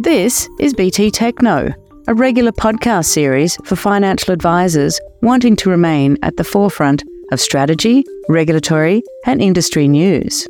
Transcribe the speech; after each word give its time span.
This 0.00 0.48
is 0.60 0.74
BT 0.74 1.10
TechKnow, 1.10 1.74
a 2.06 2.14
regular 2.14 2.52
podcast 2.52 3.06
series 3.06 3.56
for 3.64 3.74
financial 3.74 4.32
advisors 4.32 5.00
wanting 5.22 5.56
to 5.56 5.70
remain 5.70 6.16
at 6.22 6.36
the 6.36 6.44
forefront 6.44 7.02
of 7.32 7.40
strategy, 7.40 8.04
regulatory, 8.28 9.02
and 9.26 9.42
industry 9.42 9.88
news. 9.88 10.46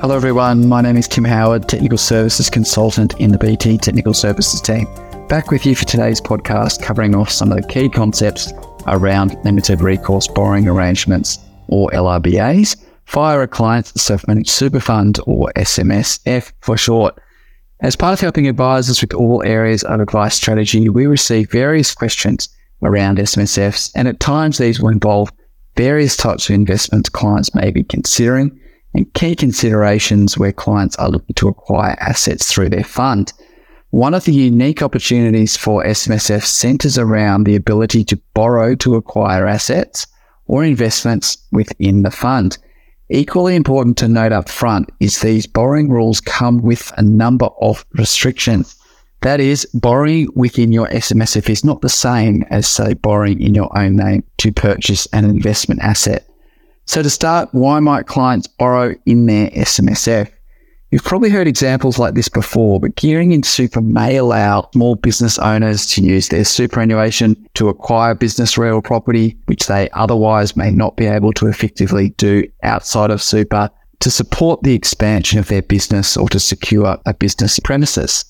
Hello, 0.00 0.14
everyone. 0.14 0.68
My 0.68 0.82
name 0.82 0.96
is 0.96 1.08
Tim 1.08 1.24
Howard, 1.24 1.68
Technical 1.68 1.98
Services 1.98 2.48
Consultant 2.48 3.18
in 3.18 3.32
the 3.32 3.38
BT 3.38 3.76
Technical 3.76 4.14
Services 4.14 4.60
team. 4.60 4.86
Back 5.26 5.50
with 5.50 5.66
you 5.66 5.74
for 5.74 5.84
today's 5.84 6.20
podcast, 6.20 6.80
covering 6.80 7.16
off 7.16 7.28
some 7.28 7.50
of 7.50 7.60
the 7.60 7.66
key 7.66 7.88
concepts 7.88 8.52
around 8.86 9.36
limited 9.44 9.80
recourse 9.80 10.28
borrowing 10.28 10.68
arrangements, 10.68 11.40
or 11.66 11.90
LRBAs, 11.90 12.76
via 13.08 13.40
a 13.40 13.48
client's 13.48 14.00
self 14.00 14.28
managed 14.28 14.50
super 14.50 14.78
fund, 14.78 15.18
or 15.26 15.50
SMSF 15.56 16.52
for 16.60 16.76
short. 16.76 17.20
As 17.82 17.96
part 17.96 18.12
of 18.12 18.20
helping 18.20 18.46
advisors 18.46 19.00
with 19.00 19.14
all 19.14 19.42
areas 19.42 19.82
of 19.84 20.00
advice 20.00 20.34
strategy, 20.34 20.90
we 20.90 21.06
receive 21.06 21.50
various 21.50 21.94
questions 21.94 22.48
around 22.82 23.16
SMSFs, 23.16 23.90
and 23.94 24.06
at 24.06 24.20
times 24.20 24.58
these 24.58 24.80
will 24.80 24.90
involve 24.90 25.32
various 25.76 26.14
types 26.14 26.50
of 26.50 26.54
investments 26.54 27.08
clients 27.08 27.54
may 27.54 27.70
be 27.70 27.82
considering 27.82 28.60
and 28.92 29.12
key 29.14 29.34
considerations 29.34 30.36
where 30.36 30.52
clients 30.52 30.96
are 30.96 31.08
looking 31.08 31.34
to 31.36 31.48
acquire 31.48 31.96
assets 32.00 32.52
through 32.52 32.68
their 32.68 32.84
fund. 32.84 33.32
One 33.90 34.12
of 34.12 34.24
the 34.24 34.32
unique 34.34 34.82
opportunities 34.82 35.56
for 35.56 35.82
SMSF 35.82 36.44
centers 36.44 36.98
around 36.98 37.44
the 37.44 37.56
ability 37.56 38.04
to 38.04 38.20
borrow 38.34 38.74
to 38.76 38.96
acquire 38.96 39.46
assets 39.46 40.06
or 40.46 40.64
investments 40.64 41.38
within 41.50 42.02
the 42.02 42.10
fund. 42.10 42.58
Equally 43.12 43.56
important 43.56 43.98
to 43.98 44.06
note 44.06 44.30
up 44.30 44.48
front 44.48 44.88
is 45.00 45.18
these 45.18 45.44
borrowing 45.44 45.88
rules 45.88 46.20
come 46.20 46.58
with 46.62 46.92
a 46.96 47.02
number 47.02 47.48
of 47.60 47.84
restrictions. 47.94 48.76
That 49.22 49.40
is, 49.40 49.66
borrowing 49.74 50.28
within 50.36 50.70
your 50.70 50.86
SMSF 50.86 51.50
is 51.50 51.64
not 51.64 51.80
the 51.80 51.88
same 51.88 52.44
as, 52.50 52.68
say, 52.68 52.94
borrowing 52.94 53.42
in 53.42 53.52
your 53.52 53.76
own 53.76 53.96
name 53.96 54.22
to 54.38 54.52
purchase 54.52 55.06
an 55.12 55.24
investment 55.24 55.80
asset. 55.82 56.24
So, 56.86 57.02
to 57.02 57.10
start, 57.10 57.48
why 57.50 57.80
might 57.80 58.06
clients 58.06 58.46
borrow 58.46 58.94
in 59.06 59.26
their 59.26 59.50
SMSF? 59.50 60.30
You've 60.90 61.04
probably 61.04 61.30
heard 61.30 61.46
examples 61.46 62.00
like 62.00 62.14
this 62.14 62.28
before, 62.28 62.80
but 62.80 62.96
gearing 62.96 63.30
in 63.30 63.44
super 63.44 63.80
may 63.80 64.16
allow 64.16 64.68
small 64.72 64.96
business 64.96 65.38
owners 65.38 65.86
to 65.92 66.02
use 66.02 66.28
their 66.28 66.44
superannuation 66.44 67.48
to 67.54 67.68
acquire 67.68 68.16
business 68.16 68.58
real 68.58 68.82
property, 68.82 69.36
which 69.46 69.68
they 69.68 69.88
otherwise 69.90 70.56
may 70.56 70.72
not 70.72 70.96
be 70.96 71.06
able 71.06 71.32
to 71.34 71.46
effectively 71.46 72.08
do 72.10 72.44
outside 72.64 73.12
of 73.12 73.22
super 73.22 73.70
to 74.00 74.10
support 74.10 74.64
the 74.64 74.74
expansion 74.74 75.38
of 75.38 75.46
their 75.46 75.62
business 75.62 76.16
or 76.16 76.28
to 76.28 76.40
secure 76.40 76.98
a 77.06 77.14
business 77.14 77.60
premises. 77.60 78.24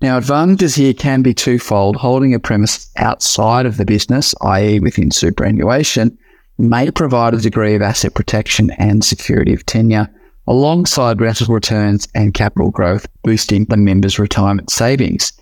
Now, 0.00 0.18
advantages 0.18 0.74
here 0.74 0.94
can 0.94 1.22
be 1.22 1.34
twofold. 1.34 1.94
Holding 1.94 2.34
a 2.34 2.40
premise 2.40 2.90
outside 2.96 3.64
of 3.64 3.76
the 3.76 3.84
business, 3.84 4.34
i.e., 4.40 4.80
within 4.80 5.12
superannuation, 5.12 6.18
may 6.58 6.90
provide 6.90 7.34
a 7.34 7.40
degree 7.40 7.76
of 7.76 7.82
asset 7.82 8.14
protection 8.14 8.72
and 8.72 9.04
security 9.04 9.54
of 9.54 9.64
tenure 9.66 10.08
alongside 10.46 11.20
rental 11.20 11.54
returns 11.54 12.08
and 12.14 12.34
capital 12.34 12.70
growth, 12.70 13.06
boosting 13.22 13.64
the 13.66 13.76
members' 13.76 14.18
retirement 14.18 14.70
savings. 14.70 15.32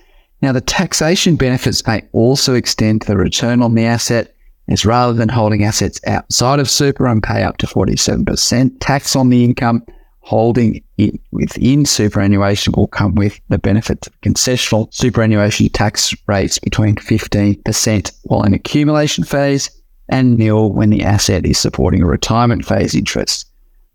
Now, 0.43 0.53
the 0.53 0.61
taxation 0.61 1.37
benefits 1.37 1.87
may 1.87 2.03
also 2.13 2.55
extend 2.55 3.03
to 3.03 3.09
the 3.09 3.17
return 3.17 3.63
on 3.63 3.75
the 3.75 3.85
asset, 3.85 4.35
as 4.69 4.87
rather 4.87 5.13
than 5.13 5.29
holding 5.29 5.65
assets 5.65 6.01
outside 6.07 6.61
of 6.61 6.71
super 6.71 7.07
and 7.07 7.23
pay 7.23 7.43
up 7.43 7.59
to 7.59 7.67
47% 7.67 8.77
tax 8.81 9.17
on 9.17 9.29
the 9.29 9.45
income, 9.45 9.85
holding 10.21 10.83
it 10.97 11.19
within 11.33 11.85
superannuation 11.85 12.73
will 12.77 12.87
come 12.87 13.15
with 13.15 13.41
the 13.49 13.59
benefits 13.59 14.07
of 14.07 14.21
concessional 14.21 14.93
superannuation 14.95 15.69
tax 15.71 16.15
rates 16.27 16.59
between 16.59 16.95
15% 16.97 18.13
while 18.25 18.43
in 18.43 18.55
accumulation 18.55 19.25
phase 19.25 19.71
and 20.09 20.39
nil 20.39 20.73
when 20.73 20.91
the 20.91 21.03
asset 21.03 21.47
is 21.47 21.59
supporting 21.59 22.03
a 22.03 22.07
retirement 22.07 22.65
phase 22.65 22.95
interest. 22.95 23.50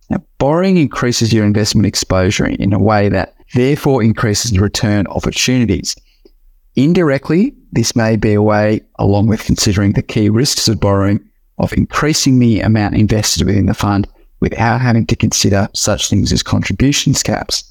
Now, 0.09 0.23
borrowing 0.37 0.77
increases 0.77 1.33
your 1.33 1.45
investment 1.45 1.87
exposure 1.87 2.45
in 2.45 2.73
a 2.73 2.79
way 2.79 3.09
that 3.09 3.35
therefore 3.53 4.03
increases 4.03 4.57
return 4.59 5.07
opportunities. 5.07 5.95
Indirectly, 6.75 7.53
this 7.71 7.95
may 7.95 8.15
be 8.15 8.33
a 8.33 8.41
way, 8.41 8.81
along 8.99 9.27
with 9.27 9.45
considering 9.45 9.93
the 9.93 10.01
key 10.01 10.29
risks 10.29 10.67
of 10.67 10.79
borrowing, 10.79 11.19
of 11.57 11.73
increasing 11.73 12.39
the 12.39 12.59
amount 12.59 12.95
invested 12.95 13.45
within 13.45 13.65
the 13.65 13.73
fund 13.73 14.07
without 14.41 14.81
having 14.81 15.05
to 15.07 15.15
consider 15.15 15.69
such 15.73 16.09
things 16.09 16.31
as 16.31 16.43
contributions 16.43 17.23
caps. 17.23 17.63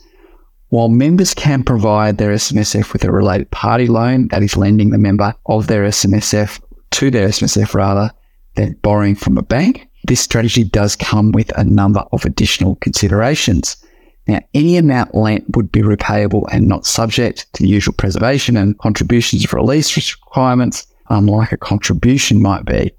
While 0.71 0.89
members 0.89 1.35
can 1.35 1.63
provide 1.63 2.19
their 2.19 2.33
SMSF 2.33 2.93
with 2.93 3.05
a 3.05 3.13
related 3.13 3.51
party 3.51 3.87
loan 3.87 4.29
that 4.29 4.43
is 4.43 4.57
lending 4.57 4.91
the 4.91 4.99
member 4.99 5.35
of 5.47 5.67
their 5.67 5.85
SMSF 5.85 6.61
to 6.93 7.11
their 7.11 7.29
SMSF 7.29 7.75
rather 7.75 8.11
than 8.57 8.79
borrowing 8.83 9.15
from 9.15 9.39
a 9.39 9.43
bank, 9.43 9.89
this 10.05 10.21
strategy 10.21 10.65
does 10.65 10.97
come 10.97 11.33
with 11.33 11.57
a 11.59 11.65
number 11.65 12.01
of 12.13 12.25
additional 12.25 12.77
considerations. 12.77 13.77
Now, 14.27 14.41
any 14.55 14.77
amount 14.77 15.15
lent 15.15 15.45
would 15.57 15.71
be 15.71 15.83
repayable 15.83 16.47
and 16.51 16.67
not 16.67 16.87
subject 16.87 17.53
to 17.55 17.63
the 17.63 17.69
usual 17.69 17.95
preservation 17.95 18.57
and 18.57 18.79
contributions 18.79 19.51
release 19.53 19.97
requirements, 19.97 20.87
um, 21.11 21.29
unlike 21.29 21.53
a 21.53 21.57
contribution 21.57 22.41
might 22.41 22.65
be. 22.65 22.91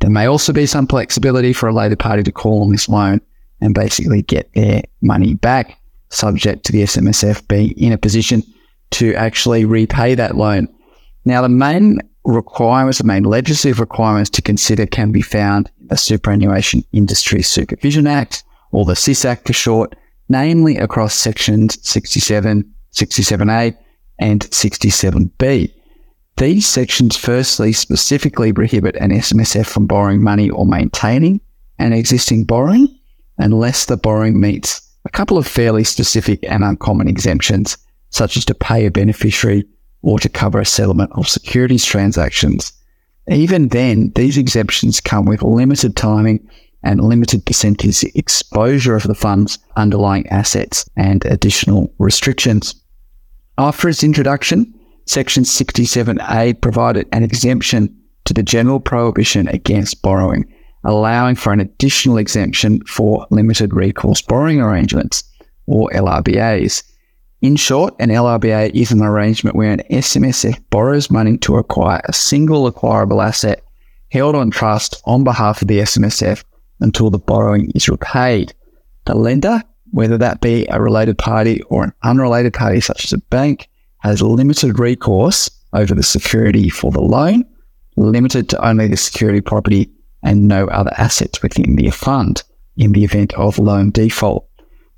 There 0.00 0.10
may 0.10 0.26
also 0.26 0.52
be 0.52 0.66
some 0.66 0.86
flexibility 0.86 1.52
for 1.52 1.66
a 1.66 1.72
related 1.72 1.98
party 1.98 2.22
to 2.22 2.32
call 2.32 2.62
on 2.62 2.70
this 2.70 2.88
loan 2.88 3.20
and 3.60 3.74
basically 3.74 4.22
get 4.22 4.52
their 4.52 4.82
money 5.00 5.34
back, 5.34 5.78
subject 6.10 6.64
to 6.66 6.72
the 6.72 6.82
SMSF 6.82 7.48
being 7.48 7.70
in 7.78 7.92
a 7.92 7.98
position 7.98 8.42
to 8.90 9.14
actually 9.14 9.64
repay 9.64 10.14
that 10.14 10.36
loan. 10.36 10.68
Now, 11.24 11.42
the 11.42 11.48
main 11.48 12.00
requirements, 12.26 12.98
the 12.98 13.04
main 13.04 13.24
legislative 13.24 13.80
requirements 13.80 14.30
to 14.30 14.42
consider 14.42 14.86
can 14.86 15.12
be 15.12 15.22
found 15.22 15.70
in 15.80 15.88
the 15.88 15.96
Superannuation 15.96 16.84
Industry 16.92 17.42
Supervision 17.42 18.06
Act, 18.06 18.44
or 18.72 18.84
the 18.84 18.96
SIS 18.96 19.24
Act 19.24 19.46
for 19.46 19.52
short, 19.52 19.94
namely 20.28 20.76
across 20.76 21.14
sections 21.14 21.78
67, 21.88 22.70
67A, 22.92 23.76
and 24.18 24.40
67B. 24.40 25.72
These 26.36 26.66
sections 26.66 27.16
firstly 27.16 27.72
specifically 27.72 28.52
prohibit 28.52 28.96
an 28.96 29.10
SMSF 29.10 29.66
from 29.66 29.86
borrowing 29.86 30.22
money 30.22 30.50
or 30.50 30.66
maintaining 30.66 31.40
an 31.78 31.92
existing 31.92 32.44
borrowing 32.44 32.88
unless 33.38 33.86
the 33.86 33.96
borrowing 33.96 34.40
meets 34.40 34.82
a 35.04 35.10
couple 35.10 35.38
of 35.38 35.46
fairly 35.46 35.84
specific 35.84 36.40
and 36.42 36.64
uncommon 36.64 37.08
exemptions, 37.08 37.78
such 38.10 38.36
as 38.36 38.44
to 38.44 38.54
pay 38.54 38.86
a 38.86 38.90
beneficiary 38.90 39.64
or 40.06 40.20
to 40.20 40.28
cover 40.28 40.60
a 40.60 40.64
settlement 40.64 41.10
of 41.16 41.28
securities 41.28 41.84
transactions. 41.84 42.72
Even 43.28 43.68
then, 43.68 44.12
these 44.14 44.38
exemptions 44.38 45.00
come 45.00 45.26
with 45.26 45.42
limited 45.42 45.96
timing 45.96 46.48
and 46.84 47.00
limited 47.00 47.44
percentage 47.44 48.04
exposure 48.14 48.94
of 48.94 49.02
the 49.02 49.16
fund's 49.16 49.58
underlying 49.74 50.24
assets 50.28 50.88
and 50.96 51.24
additional 51.24 51.92
restrictions. 51.98 52.72
After 53.58 53.88
its 53.88 54.04
introduction, 54.04 54.72
Section 55.06 55.42
67A 55.42 56.60
provided 56.60 57.08
an 57.10 57.24
exemption 57.24 57.92
to 58.26 58.32
the 58.32 58.44
general 58.44 58.78
prohibition 58.78 59.48
against 59.48 60.02
borrowing, 60.02 60.44
allowing 60.84 61.34
for 61.34 61.52
an 61.52 61.58
additional 61.58 62.18
exemption 62.18 62.80
for 62.86 63.26
limited 63.30 63.74
recourse 63.74 64.22
borrowing 64.22 64.60
arrangements, 64.60 65.24
or 65.66 65.90
LRBAs, 65.90 66.84
in 67.46 67.54
short, 67.54 67.94
an 68.00 68.08
LRBA 68.08 68.74
is 68.74 68.90
an 68.90 69.02
arrangement 69.02 69.54
where 69.54 69.70
an 69.70 69.82
SMSF 69.88 70.60
borrows 70.68 71.12
money 71.12 71.38
to 71.38 71.58
acquire 71.58 72.00
a 72.04 72.12
single 72.12 72.66
acquirable 72.66 73.22
asset 73.22 73.62
held 74.10 74.34
on 74.34 74.50
trust 74.50 75.00
on 75.04 75.22
behalf 75.22 75.62
of 75.62 75.68
the 75.68 75.78
SMSF 75.78 76.42
until 76.80 77.08
the 77.08 77.20
borrowing 77.20 77.70
is 77.76 77.88
repaid. 77.88 78.52
The 79.04 79.14
lender, 79.14 79.62
whether 79.92 80.18
that 80.18 80.40
be 80.40 80.66
a 80.68 80.80
related 80.80 81.18
party 81.18 81.62
or 81.68 81.84
an 81.84 81.92
unrelated 82.02 82.52
party 82.52 82.80
such 82.80 83.04
as 83.04 83.12
a 83.12 83.18
bank, 83.18 83.68
has 83.98 84.20
limited 84.22 84.80
recourse 84.80 85.48
over 85.72 85.94
the 85.94 86.02
security 86.02 86.68
for 86.68 86.90
the 86.90 87.00
loan, 87.00 87.44
limited 87.96 88.48
to 88.48 88.68
only 88.68 88.88
the 88.88 88.96
security 88.96 89.40
property 89.40 89.88
and 90.24 90.48
no 90.48 90.66
other 90.66 90.92
assets 90.98 91.42
within 91.42 91.76
the 91.76 91.90
fund 91.90 92.42
in 92.76 92.90
the 92.90 93.04
event 93.04 93.32
of 93.34 93.60
loan 93.60 93.92
default. 93.92 94.48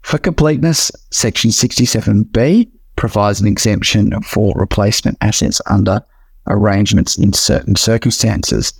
For 0.03 0.19
completeness, 0.19 0.91
Section 1.11 1.51
67B 1.51 2.71
provides 2.97 3.41
an 3.41 3.47
exemption 3.47 4.21
for 4.23 4.53
replacement 4.57 5.19
assets 5.21 5.61
under 5.67 6.01
arrangements 6.47 7.19
in 7.19 7.33
certain 7.33 7.77
circumstances. 7.77 8.73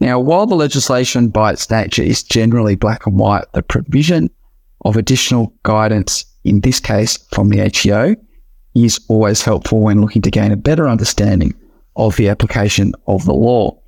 Now, 0.00 0.18
while 0.18 0.46
the 0.46 0.56
legislation 0.56 1.28
by 1.28 1.52
its 1.52 1.70
nature 1.70 2.02
is 2.02 2.22
generally 2.22 2.74
black 2.74 3.06
and 3.06 3.18
white, 3.18 3.44
the 3.52 3.62
provision 3.62 4.30
of 4.84 4.96
additional 4.96 5.52
guidance, 5.62 6.24
in 6.42 6.60
this 6.60 6.80
case 6.80 7.18
from 7.32 7.50
the 7.50 7.60
ATO, 7.60 8.16
is 8.74 9.00
always 9.08 9.42
helpful 9.42 9.80
when 9.80 10.00
looking 10.00 10.22
to 10.22 10.30
gain 10.30 10.50
a 10.50 10.56
better 10.56 10.88
understanding 10.88 11.54
of 11.94 12.16
the 12.16 12.28
application 12.28 12.94
of 13.06 13.24
the 13.26 13.34
law. 13.34 13.78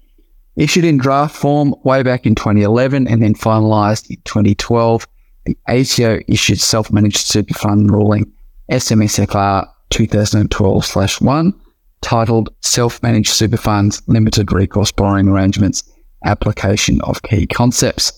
Issued 0.57 0.85
in 0.85 0.99
draft 0.99 1.35
form 1.35 1.75
way 1.83 2.03
back 2.05 2.27
in 2.27 2.37
2011 2.37 3.09
and 3.09 3.23
then 3.23 3.35
finalised 3.35 4.09
in 4.09 4.19
2012, 4.25 5.09
the 5.45 5.57
ATO 5.69 6.21
issued 6.29 6.61
self-managed 6.61 7.19
super 7.19 7.55
fund 7.55 7.91
ruling 7.91 8.33
SMSFR 8.71 9.69
2012 9.91 11.21
1 11.21 11.61
titled 12.01 12.55
Self 12.61 13.03
Managed 13.03 13.31
Super 13.31 13.57
Funds 13.57 14.03
Limited 14.07 14.53
Recourse 14.53 14.93
Borrowing 14.93 15.29
Arrangements 15.29 15.83
Application 16.25 17.01
of 17.03 17.23
Key 17.23 17.47
Concepts. 17.47 18.13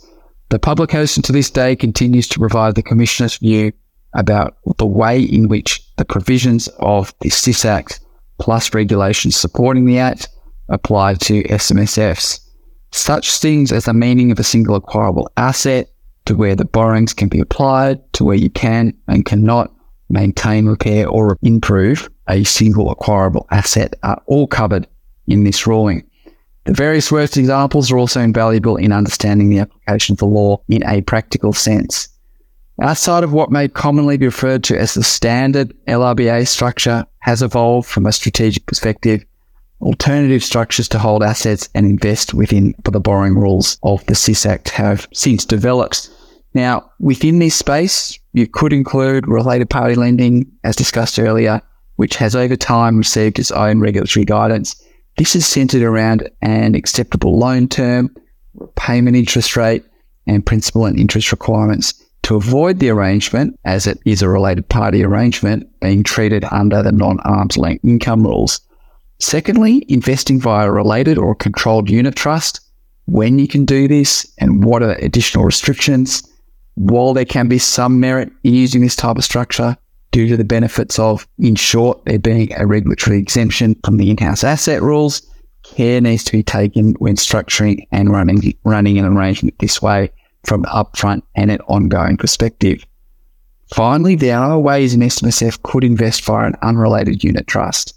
The 0.49 0.59
publication 0.59 1.23
to 1.25 1.33
this 1.33 1.51
day 1.51 1.75
continues 1.75 2.29
to 2.29 2.39
provide 2.39 2.75
the 2.75 2.83
Commissioner's 2.83 3.37
view 3.37 3.73
about 4.15 4.57
the 4.79 4.87
way 4.87 5.21
in 5.21 5.49
which 5.49 5.83
the 5.97 6.05
provisions 6.05 6.69
of 6.79 7.13
the 7.21 7.31
SIS 7.31 7.65
Act 7.65 8.01
plus 8.39 8.75
regulations 8.75 9.37
supporting 9.37 9.87
the 9.87 9.99
Act 9.99 10.29
apply 10.69 11.15
to 11.15 11.43
SMSFs. 11.45 12.41
Such 12.93 13.39
things 13.39 13.73
as 13.73 13.85
the 13.85 13.95
meaning 13.95 14.31
of 14.31 14.39
a 14.39 14.45
single 14.45 14.77
acquirable 14.77 15.31
asset, 15.37 15.91
to 16.27 16.35
where 16.35 16.55
the 16.55 16.65
borrowings 16.65 17.13
can 17.13 17.29
be 17.29 17.41
applied, 17.41 18.01
to 18.15 18.25
where 18.25 18.37
you 18.37 18.51
can 18.51 18.93
and 19.09 19.25
cannot 19.25 19.73
maintain, 20.09 20.67
repair, 20.67 21.09
or 21.09 21.37
improve 21.43 22.09
a 22.29 22.45
single 22.45 22.91
acquirable 22.91 23.47
asset 23.51 23.95
are 24.03 24.21
all 24.27 24.47
covered 24.47 24.87
in 25.27 25.45
this 25.45 25.67
ruling. 25.67 26.05
The 26.65 26.73
various 26.73 27.13
worst 27.13 27.37
examples 27.37 27.93
are 27.93 27.99
also 27.99 28.21
invaluable 28.21 28.77
in 28.77 28.93
understanding 28.93 29.51
the 29.51 29.61
application 29.61 30.15
of 30.15 30.19
the 30.19 30.27
law 30.27 30.61
in 30.69 30.85
a 30.85 31.01
practical 31.03 31.53
sense. 31.53 32.09
Outside 32.83 33.25
of 33.25 33.33
what 33.33 33.51
may 33.51 33.69
commonly 33.69 34.17
be 34.17 34.27
referred 34.27 34.65
to 34.65 34.79
as 34.79 34.95
the 34.95 35.05
standard 35.05 35.73
LRBA 35.87 36.47
structure 36.47 37.07
has 37.21 37.41
evolved 37.41 37.89
from 37.89 38.05
a 38.05 38.13
strategic 38.13 38.67
perspective, 38.67 39.25
alternative 39.81 40.43
structures 40.43 40.89
to 40.89 40.99
hold 40.99 41.23
assets 41.23 41.69
and 41.75 41.87
invest 41.87 42.35
within 42.35 42.75
the 42.85 43.01
borrowing 43.01 43.35
rules 43.35 43.79
of 43.83 44.05
the 44.07 44.15
SIS 44.15 44.45
Act 44.45 44.71
have 44.71 45.09
since 45.13 45.45
developed. 45.45 46.11
Now, 46.57 46.91
within 46.99 47.39
this 47.39 47.55
space, 47.55 48.19
you 48.33 48.47
could 48.47 48.73
include 48.73 49.29
related 49.29 49.69
party 49.69 49.95
lending, 49.95 50.51
as 50.65 50.75
discussed 50.75 51.19
earlier, 51.19 51.61
which 51.97 52.17
has 52.17 52.35
over 52.35 52.57
time 52.57 52.97
received 52.97 53.39
its 53.39 53.51
own 53.51 53.79
regulatory 53.81 54.25
guidance. 54.25 54.75
This 55.19 55.37
is 55.37 55.47
centered 55.47 55.83
around 55.83 56.31
an 56.41 56.75
acceptable 56.75 57.39
loan 57.39 57.69
term, 57.69 58.09
repayment 58.55 59.19
interest 59.19 59.55
rate, 59.55 59.85
and 60.27 60.47
principal 60.47 60.87
and 60.87 60.99
interest 60.99 61.31
requirements 61.31 61.93
to 62.23 62.37
avoid 62.37 62.79
the 62.79 62.89
arrangement, 62.89 63.61
as 63.67 63.87
it 63.87 63.99
is 64.07 64.23
a 64.23 64.29
related 64.31 64.67
party 64.71 65.05
arrangement, 65.05 65.69
being 65.81 66.03
treated 66.03 66.43
under 66.53 66.83
the 66.83 66.91
non 66.91 67.21
arm's 67.21 67.59
length 67.59 67.85
income 67.85 68.27
rules. 68.27 68.63
Secondly, 69.19 69.85
investing 69.91 70.41
via 70.41 70.71
a 70.71 70.73
related 70.73 71.19
or 71.19 71.35
controlled 71.35 71.91
unit 71.91 72.17
trust, 72.17 72.61
when 73.05 73.39
you 73.39 73.47
can 73.47 73.67
do 73.67 73.87
this 73.87 74.27
and 74.39 74.65
what 74.65 74.83
are 74.83 74.95
additional 74.95 75.45
restrictions 75.45 76.27
while 76.77 77.13
there 77.13 77.25
can 77.25 77.49
be 77.49 77.59
some 77.59 78.01
merit 78.01 78.31
in 78.45 78.55
using 78.55 78.81
this 78.81 78.97
type 78.97 79.17
of 79.17 79.25
structure 79.25 79.77
due 80.13 80.29
to 80.29 80.37
the 80.37 80.45
benefits 80.45 80.99
of, 80.99 81.27
in 81.39 81.55
short, 81.55 82.03
there 82.05 82.19
being 82.19 82.53
a 82.57 82.67
regulatory 82.67 83.19
exemption 83.19 83.75
from 83.85 83.97
the 83.97 84.11
in-house 84.11 84.45
asset 84.45 84.81
rules, 84.83 85.23
care 85.63 86.01
needs 86.01 86.23
to 86.25 86.33
be 86.33 86.43
taken 86.43 86.93
when 86.95 87.17
structuring 87.17 87.87
and 87.93 88.11
running 88.11 88.55
running 88.65 88.99
an 88.99 89.05
arrangement 89.05 89.59
this 89.59 89.83
way 89.83 90.11
from 90.45 90.65
an 90.65 90.71
upfront 90.71 91.23
and 91.35 91.51
an 91.51 91.61
ongoing 91.67 92.17
perspective. 92.17 92.85
Finally, 93.75 94.15
there 94.15 94.39
are 94.39 94.59
ways 94.59 94.95
an 94.95 95.01
SMSF 95.01 95.61
could 95.63 95.83
invest 95.83 96.25
via 96.25 96.47
an 96.47 96.55
unrelated 96.63 97.25
unit 97.25 97.47
trust. 97.47 97.95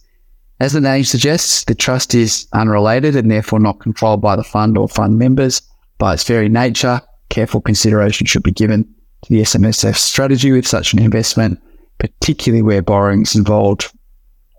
As 0.60 0.74
the 0.74 0.81
name 0.81 1.04
suggests, 1.04 1.64
the 1.66 1.76
trust 1.76 2.16
is 2.16 2.48
unrelated 2.54 3.16
and 3.16 3.30
therefore 3.30 3.60
not 3.60 3.80
controlled 3.80 4.22
by 4.22 4.36
the 4.36 4.44
fund 4.44 4.78
or 4.78 4.90
fund 4.90 5.20
members. 5.20 5.62
By 6.00 6.14
its 6.14 6.24
very 6.24 6.50
nature, 6.50 7.02
careful 7.40 7.62
consideration 7.62 8.28
should 8.28 8.44
be 8.44 8.52
given 8.52 8.84
to 9.24 9.30
the 9.30 9.40
SMSF 9.40 9.96
strategy 9.96 10.52
with 10.52 10.68
such 10.68 10.92
an 10.92 11.02
investment, 11.02 11.58
particularly 11.98 12.62
where 12.62 12.82
borrowing 12.82 13.22
is 13.22 13.34
involved, 13.34 13.94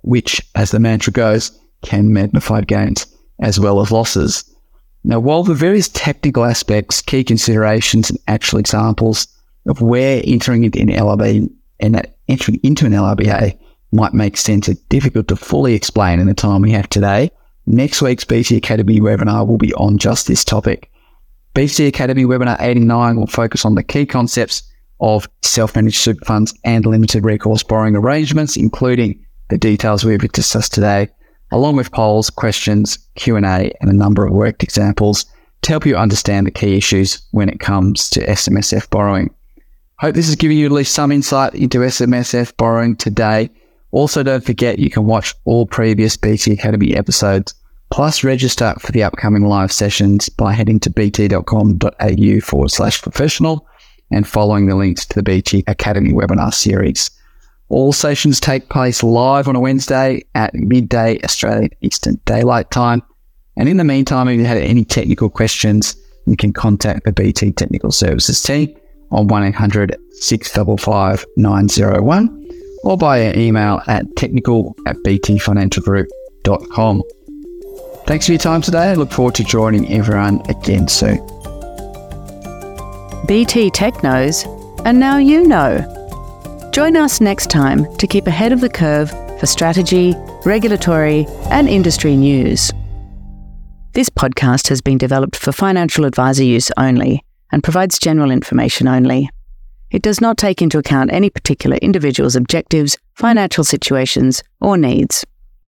which, 0.02 0.40
as 0.54 0.70
the 0.70 0.80
mantra 0.80 1.12
goes, 1.12 1.52
can 1.82 2.14
magnify 2.14 2.62
gains 2.62 3.06
as 3.40 3.60
well 3.60 3.82
as 3.82 3.92
losses. 3.92 4.44
Now, 5.04 5.20
while 5.20 5.42
the 5.42 5.52
various 5.52 5.88
technical 5.88 6.46
aspects, 6.46 7.02
key 7.02 7.22
considerations, 7.22 8.08
and 8.08 8.18
actual 8.28 8.58
examples 8.58 9.28
of 9.66 9.82
where 9.82 10.22
entering 10.24 10.64
into 10.64 10.80
an 10.80 10.88
LRB 10.88 11.50
and 11.80 12.06
entering 12.28 12.60
into 12.62 12.86
an 12.86 12.92
LRBA 12.92 13.58
might 13.92 14.14
make 14.14 14.38
sense 14.38 14.70
are 14.70 14.74
difficult 14.88 15.28
to 15.28 15.36
fully 15.36 15.74
explain 15.74 16.18
in 16.18 16.28
the 16.28 16.34
time 16.34 16.62
we 16.62 16.70
have 16.70 16.88
today, 16.88 17.30
next 17.66 18.00
week's 18.00 18.24
BT 18.24 18.56
Academy 18.56 19.00
webinar 19.00 19.46
will 19.46 19.58
be 19.58 19.74
on 19.74 19.98
just 19.98 20.26
this 20.26 20.46
topic. 20.46 20.89
BT 21.54 21.86
Academy 21.86 22.24
webinar 22.24 22.56
89 22.60 23.16
will 23.16 23.26
focus 23.26 23.64
on 23.64 23.74
the 23.74 23.82
key 23.82 24.06
concepts 24.06 24.62
of 25.00 25.28
self-managed 25.42 25.96
super 25.96 26.24
funds 26.24 26.54
and 26.64 26.86
limited 26.86 27.24
recourse 27.24 27.62
borrowing 27.62 27.96
arrangements, 27.96 28.56
including 28.56 29.24
the 29.48 29.58
details 29.58 30.04
we've 30.04 30.20
discussed 30.32 30.72
today, 30.72 31.08
along 31.50 31.74
with 31.74 31.90
polls, 31.90 32.30
questions, 32.30 32.98
Q&A, 33.16 33.72
and 33.80 33.90
a 33.90 33.92
number 33.92 34.24
of 34.24 34.32
worked 34.32 34.62
examples 34.62 35.26
to 35.62 35.72
help 35.72 35.84
you 35.84 35.96
understand 35.96 36.46
the 36.46 36.52
key 36.52 36.76
issues 36.76 37.20
when 37.32 37.48
it 37.48 37.58
comes 37.58 38.08
to 38.10 38.24
SMSF 38.26 38.88
borrowing. 38.90 39.34
Hope 39.98 40.14
this 40.14 40.26
has 40.26 40.36
given 40.36 40.56
you 40.56 40.66
at 40.66 40.72
least 40.72 40.94
some 40.94 41.10
insight 41.10 41.54
into 41.54 41.78
SMSF 41.78 42.56
borrowing 42.56 42.96
today. 42.96 43.50
Also, 43.90 44.22
don't 44.22 44.44
forget 44.44 44.78
you 44.78 44.88
can 44.88 45.04
watch 45.04 45.34
all 45.44 45.66
previous 45.66 46.16
BT 46.16 46.52
Academy 46.52 46.94
episodes 46.94 47.54
Plus, 47.90 48.22
register 48.22 48.74
for 48.78 48.92
the 48.92 49.02
upcoming 49.02 49.44
live 49.44 49.72
sessions 49.72 50.28
by 50.28 50.52
heading 50.52 50.78
to 50.80 50.90
bt.com.au 50.90 52.40
forward 52.40 52.70
slash 52.70 53.02
professional 53.02 53.66
and 54.10 54.26
following 54.26 54.66
the 54.66 54.76
links 54.76 55.04
to 55.06 55.16
the 55.16 55.22
BT 55.22 55.64
Academy 55.66 56.12
webinar 56.12 56.54
series. 56.54 57.10
All 57.68 57.92
sessions 57.92 58.40
take 58.40 58.68
place 58.68 59.02
live 59.02 59.48
on 59.48 59.56
a 59.56 59.60
Wednesday 59.60 60.22
at 60.34 60.54
midday 60.54 61.20
Australian 61.22 61.70
Eastern 61.80 62.20
Daylight 62.24 62.70
Time. 62.70 63.02
And 63.56 63.68
in 63.68 63.76
the 63.76 63.84
meantime, 63.84 64.28
if 64.28 64.38
you 64.38 64.46
have 64.46 64.58
any 64.58 64.84
technical 64.84 65.28
questions, 65.28 65.96
you 66.26 66.36
can 66.36 66.52
contact 66.52 67.04
the 67.04 67.12
BT 67.12 67.52
Technical 67.52 67.92
Services 67.92 68.42
team 68.42 68.74
on 69.10 69.28
1800 69.28 69.96
655 70.12 71.26
901 71.36 72.36
or 72.82 72.96
by 72.96 73.32
email 73.34 73.82
at 73.86 74.06
technical 74.16 74.74
at 74.86 74.96
btfinancialgroup.com. 74.98 77.02
Thanks 78.10 78.26
for 78.26 78.32
your 78.32 78.40
time 78.40 78.60
today. 78.60 78.90
I 78.90 78.94
look 78.94 79.12
forward 79.12 79.36
to 79.36 79.44
joining 79.44 79.88
everyone 79.92 80.42
again 80.48 80.88
soon. 80.88 81.18
BT 83.28 83.70
Tech 83.70 84.02
knows, 84.02 84.44
and 84.84 84.98
now 84.98 85.18
you 85.18 85.46
know. 85.46 85.78
Join 86.72 86.96
us 86.96 87.20
next 87.20 87.50
time 87.50 87.86
to 87.98 88.08
keep 88.08 88.26
ahead 88.26 88.50
of 88.50 88.60
the 88.60 88.68
curve 88.68 89.10
for 89.38 89.46
strategy, 89.46 90.16
regulatory, 90.44 91.24
and 91.52 91.68
industry 91.68 92.16
news. 92.16 92.72
This 93.92 94.10
podcast 94.10 94.66
has 94.70 94.80
been 94.80 94.98
developed 94.98 95.36
for 95.36 95.52
financial 95.52 96.04
advisor 96.04 96.42
use 96.42 96.72
only 96.76 97.24
and 97.52 97.62
provides 97.62 97.96
general 97.96 98.32
information 98.32 98.88
only. 98.88 99.30
It 99.92 100.02
does 100.02 100.20
not 100.20 100.36
take 100.36 100.60
into 100.60 100.78
account 100.78 101.12
any 101.12 101.30
particular 101.30 101.76
individual's 101.76 102.34
objectives, 102.34 102.98
financial 103.14 103.62
situations, 103.62 104.42
or 104.60 104.76
needs. 104.76 105.24